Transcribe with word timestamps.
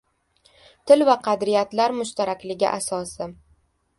Til 0.91 1.05
va 1.09 1.15
qadriyatlar 1.27 1.95
mushtarakligi 1.99 2.69
asosi 2.73 3.31